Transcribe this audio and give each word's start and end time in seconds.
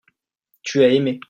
tu 0.63 0.83
as 0.83 0.87
aimé. 0.93 1.19